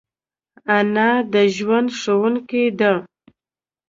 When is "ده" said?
2.79-2.93